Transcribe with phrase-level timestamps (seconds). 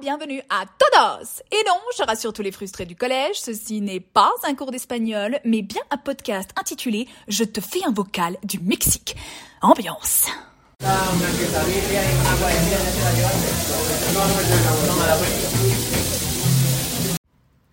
[0.00, 4.32] Bienvenue à todos Et non, je rassure tous les frustrés du collège, ceci n'est pas
[4.44, 9.14] un cours d'espagnol, mais bien un podcast intitulé Je te fais un vocal du Mexique.
[9.60, 10.24] Ambiance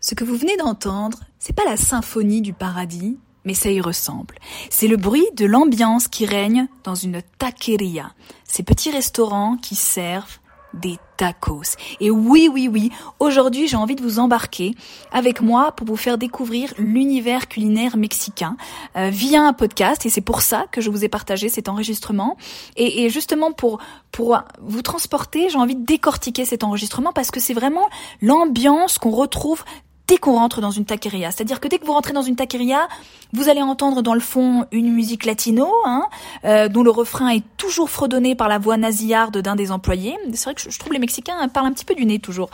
[0.02, 4.36] Ce que vous venez d'entendre, c'est pas la symphonie du paradis, mais ça y ressemble.
[4.70, 8.12] C'est le bruit de l'ambiance qui règne dans une taqueria,
[8.44, 10.40] ces petits restaurants qui servent
[10.82, 11.76] des tacos.
[12.00, 14.76] Et oui, oui, oui, aujourd'hui j'ai envie de vous embarquer
[15.12, 18.58] avec moi pour vous faire découvrir l'univers culinaire mexicain
[18.96, 20.06] euh, via un podcast.
[20.06, 22.38] Et c'est pour ça que je vous ai partagé cet enregistrement.
[22.76, 23.80] Et, et justement pour,
[24.12, 27.90] pour vous transporter, j'ai envie de décortiquer cet enregistrement parce que c'est vraiment
[28.22, 29.64] l'ambiance qu'on retrouve
[30.08, 31.32] dès qu'on rentre dans une taqueria.
[31.32, 32.88] C'est-à-dire que dès que vous rentrez dans une taqueria,
[33.34, 36.08] vous allez entendre dans le fond une musique latino, hein,
[36.46, 40.16] euh, dont le refrain est toujours fredonné par la voix nasillarde d'un des employés.
[40.34, 42.50] C'est vrai que je, trouve les Mexicains parlent un petit peu du nez toujours.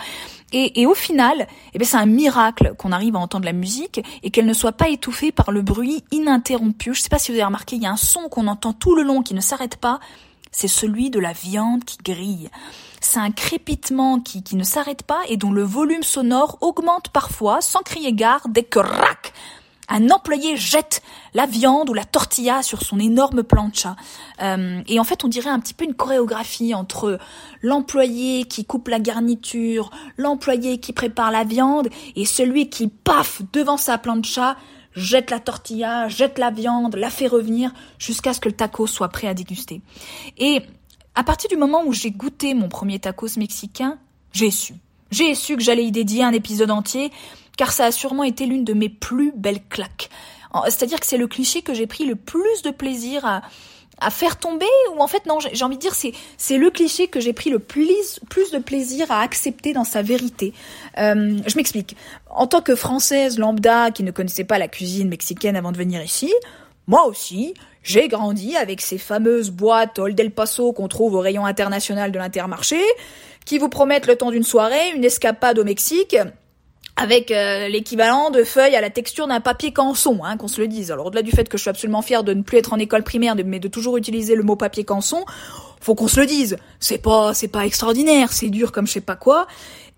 [0.53, 4.31] Et, et au final, eh c'est un miracle qu'on arrive à entendre la musique et
[4.31, 6.93] qu'elle ne soit pas étouffée par le bruit ininterrompu.
[6.93, 8.73] Je ne sais pas si vous avez remarqué, il y a un son qu'on entend
[8.73, 9.99] tout le long qui ne s'arrête pas.
[10.51, 12.49] C'est celui de la viande qui grille.
[12.99, 17.61] C'est un crépitement qui, qui ne s'arrête pas et dont le volume sonore augmente parfois
[17.61, 19.33] sans crier gare dès que rac
[19.91, 21.01] un employé jette
[21.33, 23.95] la viande ou la tortilla sur son énorme plancha.
[24.41, 27.19] Euh, et en fait, on dirait un petit peu une chorégraphie entre
[27.61, 33.77] l'employé qui coupe la garniture, l'employé qui prépare la viande et celui qui, paf, devant
[33.77, 34.55] sa plancha,
[34.95, 39.09] jette la tortilla, jette la viande, la fait revenir jusqu'à ce que le taco soit
[39.09, 39.81] prêt à déguster.
[40.37, 40.61] Et
[41.15, 43.97] à partir du moment où j'ai goûté mon premier tacos mexicain,
[44.33, 44.75] j'ai su.
[45.11, 47.11] J'ai su que j'allais y dédier un épisode entier,
[47.57, 50.09] car ça a sûrement été l'une de mes plus belles claques.
[50.65, 53.41] C'est-à-dire que c'est le cliché que j'ai pris le plus de plaisir à,
[54.01, 57.07] à faire tomber ou en fait non j'ai envie de dire c'est c'est le cliché
[57.07, 60.53] que j'ai pris le plus plus de plaisir à accepter dans sa vérité.
[60.97, 61.95] Euh, je m'explique.
[62.29, 66.01] En tant que française lambda qui ne connaissait pas la cuisine mexicaine avant de venir
[66.03, 66.33] ici
[66.87, 67.53] moi aussi
[67.83, 72.19] j'ai grandi avec ces fameuses boîtes Old El Paso qu'on trouve au rayon international de
[72.19, 72.81] l'Intermarché,
[73.45, 76.15] qui vous promettent le temps d'une soirée une escapade au Mexique
[76.95, 80.67] avec euh, l'équivalent de feuilles à la texture d'un papier canson, hein, qu'on se le
[80.67, 80.91] dise.
[80.91, 83.03] Alors au-delà du fait que je suis absolument fière de ne plus être en école
[83.03, 85.25] primaire, mais de toujours utiliser le mot papier canson,
[85.79, 86.57] faut qu'on se le dise.
[86.79, 89.47] C'est pas, c'est pas extraordinaire, c'est dur comme je sais pas quoi.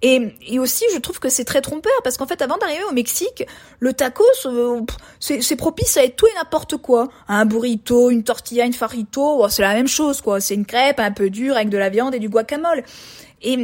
[0.01, 2.93] Et, et aussi, je trouve que c'est très trompeur parce qu'en fait, avant d'arriver au
[2.93, 3.45] Mexique,
[3.79, 4.81] le tacos, euh,
[5.19, 7.07] c'est propice à être tout et n'importe quoi.
[7.29, 10.41] Un burrito, une tortilla, une farito, c'est la même chose, quoi.
[10.41, 12.83] C'est une crêpe un peu dure avec de la viande et du guacamole.
[13.41, 13.57] Et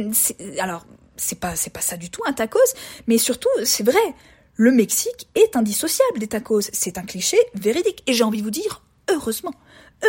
[0.58, 0.86] alors,
[1.20, 2.58] c'est pas, ça du tout un tacos,
[3.06, 4.14] mais surtout, c'est vrai.
[4.54, 6.60] Le Mexique est indissociable des tacos.
[6.72, 8.02] C'est un cliché véridique.
[8.06, 9.54] Et j'ai envie de vous dire, heureusement.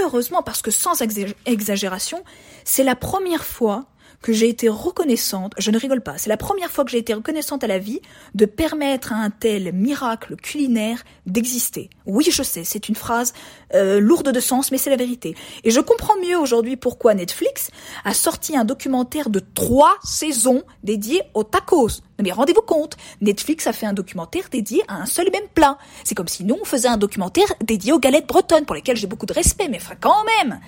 [0.04, 1.02] Heureusement, parce que sans
[1.46, 2.24] exagération,
[2.64, 3.86] c'est la première fois
[4.22, 7.14] que j'ai été reconnaissante, je ne rigole pas, c'est la première fois que j'ai été
[7.14, 8.02] reconnaissante à la vie
[8.36, 11.90] de permettre à un tel miracle culinaire d'exister.
[12.06, 13.34] Oui, je sais, c'est une phrase
[13.74, 15.36] euh, lourde de sens, mais c'est la vérité.
[15.64, 17.72] Et je comprends mieux aujourd'hui pourquoi Netflix
[18.06, 22.02] a sorti un documentaire de trois saisons dédié aux tacos.
[22.22, 25.78] mais rendez-vous compte, Netflix a fait un documentaire dédié à un seul et même plat.
[26.04, 29.08] C'est comme si nous, on faisait un documentaire dédié aux galettes bretonnes, pour lesquelles j'ai
[29.08, 30.60] beaucoup de respect, mais enfin quand même.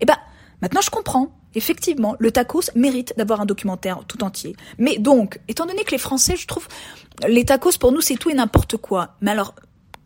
[0.00, 0.16] Eh ben,
[0.60, 4.54] maintenant je comprends effectivement, le tacos mérite d'avoir un documentaire tout entier.
[4.78, 6.68] Mais donc, étant donné que les Français, je trouve,
[7.26, 9.16] les tacos pour nous c'est tout et n'importe quoi.
[9.20, 9.54] Mais alors,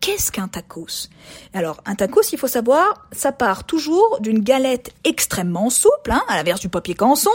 [0.01, 1.11] Qu'est-ce qu'un tacos?
[1.53, 6.37] Alors, un tacos, il faut savoir, ça part toujours d'une galette extrêmement souple, hein, à
[6.37, 7.31] l'inverse du papier canson,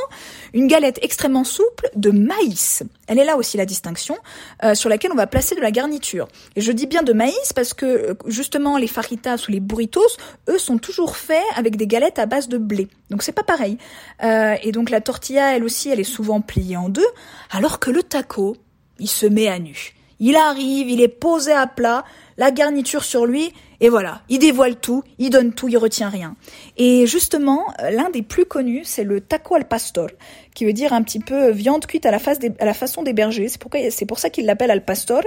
[0.52, 2.82] une galette extrêmement souple de maïs.
[3.06, 4.18] Elle est là aussi la distinction,
[4.64, 6.28] euh, sur laquelle on va placer de la garniture.
[6.56, 10.02] Et je dis bien de maïs parce que, euh, justement, les faritas ou les burritos,
[10.50, 12.88] eux, sont toujours faits avec des galettes à base de blé.
[13.12, 13.78] Donc c'est pas pareil.
[14.24, 17.06] Euh, et donc la tortilla, elle aussi, elle est souvent pliée en deux,
[17.52, 18.58] alors que le taco,
[18.98, 19.94] il se met à nu.
[20.20, 22.06] Il arrive, il est posé à plat,
[22.38, 26.36] la garniture sur lui, et voilà, il dévoile tout, il donne tout, il retient rien.
[26.78, 30.10] Et justement, euh, l'un des plus connus, c'est le taco al pastor,
[30.56, 33.14] qui veut dire un petit peu viande cuite à la, face à la façon des
[33.14, 33.50] bergers.
[33.50, 35.22] C'est pourquoi, c'est pour ça qu'il l'appelle al pastor.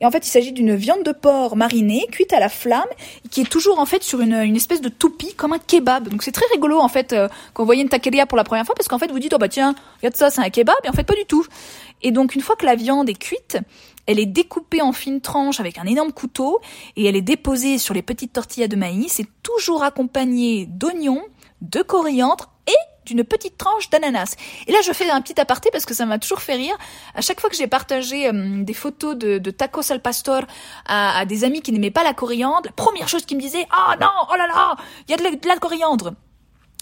[0.00, 2.88] Et en fait, il s'agit d'une viande de porc marinée, cuite à la flamme,
[3.30, 6.08] qui est toujours en fait sur une, une espèce de toupie, comme un kebab.
[6.08, 8.64] Donc c'est très rigolo en fait euh, quand vous voyez une taqueria pour la première
[8.64, 10.88] fois, parce qu'en fait vous dites oh bah tiens, regarde ça, c'est un kebab, et
[10.88, 11.46] en fait pas du tout.
[12.02, 13.58] Et donc une fois que la viande est cuite,
[14.06, 16.60] elle est découpée en fines tranches avec un énorme couteau
[16.96, 21.22] et elle est déposée sur les petites tortillas de maïs et toujours accompagnée d'oignons,
[21.60, 24.36] de coriandre et d'une petite tranche d'ananas.
[24.66, 26.76] Et là, je fais un petit aparté parce que ça m'a toujours fait rire.
[27.14, 30.42] À chaque fois que j'ai partagé euh, des photos de, tacos al pastor
[30.86, 33.96] à, des amis qui n'aimaient pas la coriandre, la première chose qu'ils me disaient, ah
[34.00, 34.76] non, oh là là,
[35.08, 36.14] il y a de la, coriandre.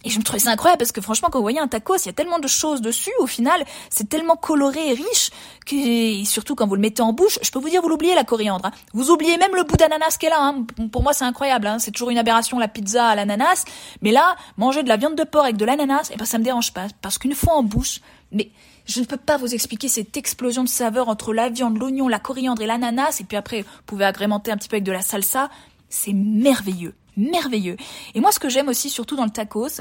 [0.05, 2.07] Et je me trouvais ça incroyable parce que franchement, quand vous voyez un tacos, il
[2.07, 3.11] y a tellement de choses dessus.
[3.19, 5.31] Au final, c'est tellement coloré et riche
[5.67, 8.23] que, surtout quand vous le mettez en bouche, je peux vous dire, vous l'oubliez la
[8.23, 8.67] coriandre.
[8.67, 8.71] Hein.
[8.95, 10.41] Vous oubliez même le bout d'ananas qu'elle a.
[10.41, 10.65] Hein.
[10.93, 11.67] Pour moi, c'est incroyable.
[11.67, 11.81] Hein.
[11.81, 13.65] C'est toujours une aberration la pizza à l'ananas,
[14.01, 16.39] mais là, manger de la viande de porc avec de l'ananas, et eh ben ça
[16.39, 18.51] me dérange pas parce qu'une fois en bouche, mais
[18.87, 22.19] je ne peux pas vous expliquer cette explosion de saveurs entre la viande, l'oignon, la
[22.19, 25.03] coriandre et l'ananas, et puis après, vous pouvez agrémenter un petit peu avec de la
[25.03, 25.51] salsa.
[25.91, 27.77] C'est merveilleux merveilleux.
[28.15, 29.81] Et moi, ce que j'aime aussi, surtout dans le tacos,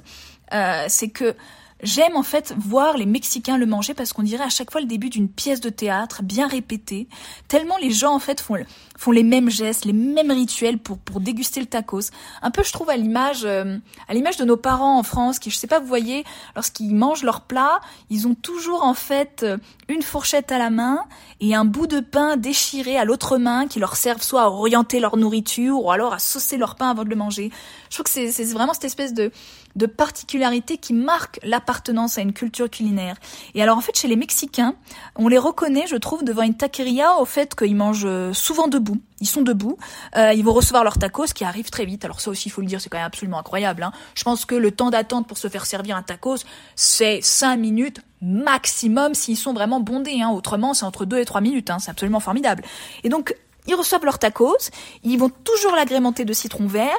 [0.53, 1.35] euh, c'est que
[1.83, 4.87] J'aime en fait voir les Mexicains le manger parce qu'on dirait à chaque fois le
[4.87, 7.07] début d'une pièce de théâtre bien répétée.
[7.47, 11.59] Tellement les gens en fait font, les mêmes gestes, les mêmes rituels pour, pour déguster
[11.59, 12.09] le tacos.
[12.41, 13.77] Un peu je trouve à l'image euh,
[14.07, 16.23] à l'image de nos parents en France qui je sais pas vous voyez
[16.55, 17.79] lorsqu'ils mangent leur plat,
[18.09, 19.57] ils ont toujours en fait euh,
[19.87, 21.05] une fourchette à la main
[21.41, 24.99] et un bout de pain déchiré à l'autre main qui leur servent soit à orienter
[24.99, 27.51] leur nourriture ou alors à saucer leur pain avant de le manger.
[27.91, 29.31] Je trouve que c'est vraiment cette espèce de
[29.77, 33.15] de particularités qui marquent l'appartenance à une culture culinaire.
[33.53, 34.75] Et alors en fait chez les Mexicains,
[35.15, 38.99] on les reconnaît, je trouve, devant une taqueria au fait qu'ils mangent euh, souvent debout.
[39.19, 39.77] Ils sont debout,
[40.15, 42.05] euh, ils vont recevoir leur tacos qui arrive très vite.
[42.05, 43.83] Alors ça aussi, il faut le dire, c'est quand même absolument incroyable.
[43.83, 43.91] Hein.
[44.15, 46.43] Je pense que le temps d'attente pour se faire servir un tacos,
[46.75, 50.21] c'est 5 minutes maximum s'ils sont vraiment bondés.
[50.21, 50.29] Hein.
[50.29, 51.69] Autrement, c'est entre 2 et 3 minutes.
[51.69, 51.79] Hein.
[51.79, 52.63] C'est absolument formidable.
[53.03, 53.35] Et donc,
[53.67, 54.71] ils reçoivent leur tacos,
[55.03, 56.97] ils vont toujours l'agrémenter de citron vert,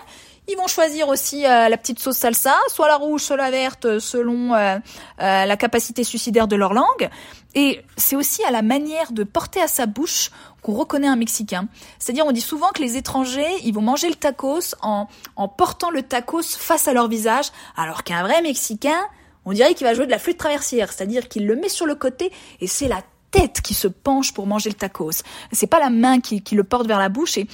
[0.48, 3.84] ils vont choisir aussi euh, la petite sauce salsa, soit la rouge, soit la verte,
[3.84, 4.78] euh, selon euh,
[5.18, 7.10] la capacité suicidaire de leur langue.
[7.54, 10.30] Et c'est aussi à la manière de porter à sa bouche
[10.62, 11.68] qu'on reconnaît un Mexicain.
[11.98, 15.06] C'est-à-dire, on dit souvent que les étrangers, ils vont manger le tacos en,
[15.36, 17.46] en portant le tacos face à leur visage,
[17.76, 19.00] alors qu'un vrai Mexicain,
[19.44, 21.94] on dirait qu'il va jouer de la flûte traversière, c'est-à-dire qu'il le met sur le
[21.94, 25.22] côté et c'est la tête qui se penche pour manger le tacos.
[25.52, 27.46] C'est pas la main qui, qui le porte vers la bouche et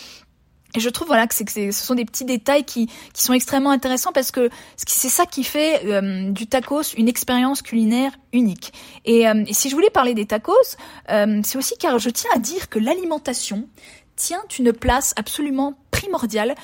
[0.75, 3.71] et je trouve voilà que, que ce sont des petits détails qui, qui sont extrêmement
[3.71, 8.73] intéressants parce que c'est ça qui fait euh, du tacos une expérience culinaire unique.
[9.05, 10.53] Et, euh, et, si je voulais parler des tacos,
[11.11, 13.69] euh, c'est aussi car je tiens à dire que l'alimentation
[14.17, 16.55] tient une place absolument primordiale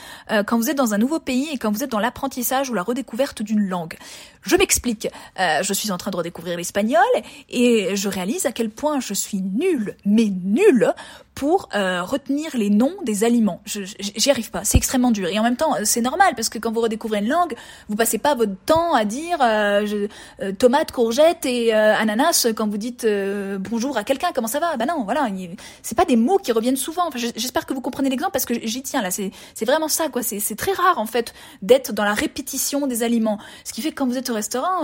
[0.47, 2.83] quand vous êtes dans un nouveau pays et quand vous êtes dans l'apprentissage ou la
[2.83, 3.97] redécouverte d'une langue.
[4.43, 5.09] Je m'explique.
[5.39, 7.03] Euh, je suis en train de redécouvrir l'espagnol
[7.49, 10.93] et je réalise à quel point je suis nulle, mais nulle,
[11.41, 13.63] pour euh, retenir les noms des aliments.
[13.65, 14.63] J'y arrive pas.
[14.63, 15.27] C'est extrêmement dur.
[15.29, 17.55] Et en même temps, c'est normal parce que quand vous redécouvrez une langue,
[17.89, 22.77] vous passez pas votre temps à dire euh, je, tomate, courgette et ananas quand vous
[22.77, 23.07] dites
[23.59, 24.33] bonjour à quelqu'un.
[24.35, 24.77] Comment ça va?
[24.77, 25.29] Ben non, voilà.
[25.81, 27.09] C'est pas des mots qui reviennent souvent.
[27.09, 29.11] Enfin, j'espère que vous comprenez l'exemple parce que j'y tiens là.
[29.11, 29.33] C'est,
[29.65, 30.23] vraiment ça quoi.
[30.23, 31.33] C'est, très rare en fait
[31.63, 33.39] d'être dans la répétition des aliments.
[33.65, 34.83] Ce qui fait que quand vous êtes au restaurant,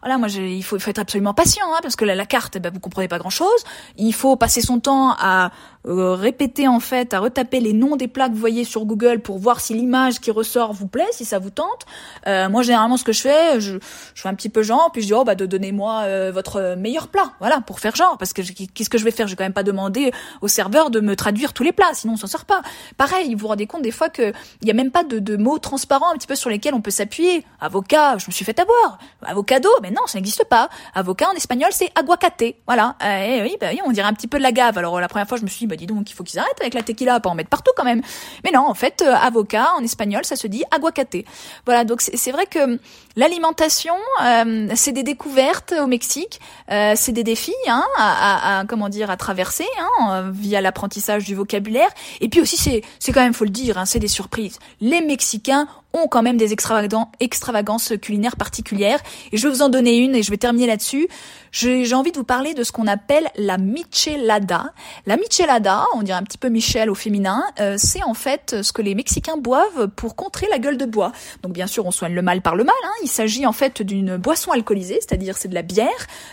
[0.00, 2.80] voilà, moi, il faut, être absolument patient, hein, parce que la, carte, eh ben, vous
[2.80, 3.64] comprenez pas grand-chose.
[3.98, 5.52] Il faut passer son temps à
[5.86, 9.20] euh, répéter en fait, à retaper les noms des plats que vous voyez sur Google
[9.20, 11.86] pour voir si l'image qui ressort vous plaît, si ça vous tente.
[12.26, 13.78] Euh, moi, généralement, ce que je fais, je,
[14.14, 17.08] fais un petit peu genre, puis je dis oh bah de donnez-moi euh, votre meilleur
[17.08, 19.26] plat, voilà, pour faire genre, parce que qu'est-ce que je vais faire?
[19.26, 22.14] Je vais quand même pas demander au serveur de me traduire tous les plats, sinon
[22.14, 22.62] on s'en sort pas.
[22.96, 25.36] Pareil, vous vous rendez compte des fois que il y a même pas de, de
[25.36, 27.44] mots transparents un petit peu sur lesquels on peut s'appuyer.
[27.60, 28.98] Avocat, je me suis fait avoir.
[29.22, 30.68] Avocado, mais non, ça n'existe pas.
[30.94, 32.56] Avocat en espagnol, c'est aguacate.
[32.66, 32.96] Voilà.
[33.04, 34.78] Euh, oui, bah oui, on dirait un petit peu de la gave.
[34.78, 36.74] Alors la première fois, je me suis bah dis donc, il faut qu'ils arrêtent avec
[36.74, 38.02] la tequila, pas en mettre partout quand même.
[38.44, 41.24] Mais non, en fait, euh, avocat en espagnol, ça se dit aguacate.
[41.64, 41.84] Voilà.
[41.84, 42.78] Donc c'est vrai que
[43.16, 46.40] l'alimentation, euh, c'est des découvertes au Mexique,
[46.70, 51.34] euh, c'est des défis, hein, à, à, comment dire, à traverser, hein, via l'apprentissage du
[51.34, 51.88] vocabulaire.
[52.20, 54.58] Et puis aussi, c'est c'est quand même, faut le dire, hein, c'est des surprises.
[54.80, 59.00] Les Mexicains ont quand même des extravagances culinaires particulières.
[59.30, 61.08] Et je vais vous en donner une et je vais terminer là-dessus.
[61.50, 64.72] J'ai envie de vous parler de ce qu'on appelle la michelada.
[65.06, 68.72] La michelada, on dirait un petit peu Michel au féminin, euh, c'est en fait ce
[68.72, 71.12] que les Mexicains boivent pour contrer la gueule de bois.
[71.42, 72.74] Donc bien sûr, on soigne le mal par le mal.
[72.84, 72.92] Hein.
[73.02, 75.88] Il s'agit en fait d'une boisson alcoolisée, c'est-à-dire c'est de la bière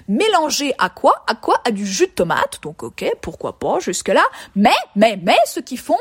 [0.07, 1.23] mélangée à quoi?
[1.27, 1.61] À quoi?
[1.65, 2.59] À du jus de tomate.
[2.61, 4.23] Donc ok, pourquoi pas jusque-là.
[4.55, 5.97] Mais, mais, mais, ce qu'ils font,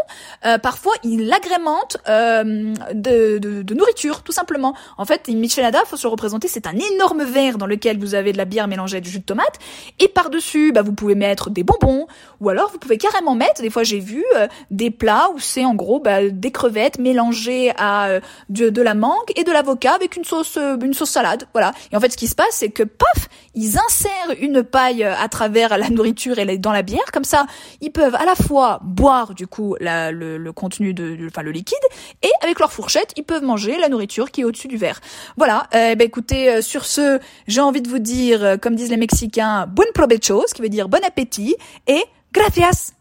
[0.46, 4.74] euh, parfois ils l'agrémentent euh, de de, nourriture, tout simplement.
[4.96, 8.32] En fait, une michelada, faut se représenter, c'est un énorme verre dans lequel vous avez
[8.32, 9.58] de la bière mélangée à du jus de tomate,
[9.98, 12.06] et par-dessus, bah, vous pouvez mettre des bonbons,
[12.40, 15.64] ou alors vous pouvez carrément mettre, des fois j'ai vu, euh, des plats où c'est
[15.64, 20.16] en gros bah, des crevettes mélangées à euh, de, la mangue et de l'avocat avec
[20.16, 21.72] une sauce, euh, une sauce salade, voilà.
[21.92, 25.28] Et en fait, ce qui se passe, c'est que paf, ils insèrent une paille à
[25.28, 27.46] travers la nourriture et dans la bière, comme ça,
[27.80, 31.76] ils peuvent à la fois boire du coup le, contenu de, enfin le liquide,
[32.22, 35.00] et avec leur fourchette, ils peuvent manger la nourriture qui est au-dessus du verre.
[35.36, 35.66] Voilà.
[35.74, 38.96] Euh, ben écoutez, euh, sur ce, j'ai envie de vous dire, euh, comme disent les
[38.96, 42.97] Mexicains, buen provecho, ce qui veut dire bon appétit, et gracias.